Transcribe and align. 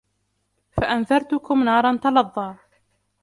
فَأَنْذَرْتُكُمْ 0.71 1.63
نَارًا 1.65 1.97
تَلَظَّى 2.03 2.55